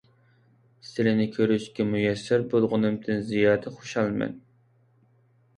[0.91, 4.35] سىلىنى كۆرۈشكە مۇيەسسەر بولغىنىمدىن زىيادە خۇشالمەن.